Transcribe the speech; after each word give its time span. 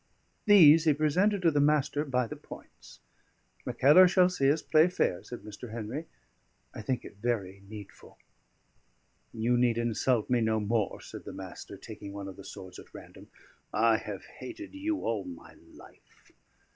These 0.47 0.85
he 0.85 0.93
presented 0.95 1.43
to 1.43 1.51
the 1.51 1.59
Master 1.61 2.03
by 2.03 2.25
the 2.25 2.35
points. 2.35 3.01
"Mackellar 3.67 4.07
shall 4.07 4.29
see 4.29 4.51
us 4.51 4.63
play 4.63 4.87
fair," 4.87 5.23
said 5.23 5.41
Mr. 5.41 5.71
Henry. 5.73 6.07
"I 6.73 6.81
think 6.81 7.05
it 7.05 7.17
very 7.17 7.61
needful." 7.69 8.17
"You 9.31 9.57
need 9.59 9.77
insult 9.77 10.27
me 10.27 10.41
no 10.41 10.59
more," 10.59 11.01
said 11.01 11.23
the 11.23 11.33
Master, 11.33 11.77
taking 11.77 12.13
one 12.13 12.27
of 12.27 12.35
the 12.35 12.43
swords 12.43 12.79
at 12.79 12.95
random. 12.95 13.27
"I 13.71 13.97
have 13.97 14.25
hated 14.25 14.73
you 14.73 15.05
all 15.05 15.23
my 15.23 15.53
life." 15.53 16.31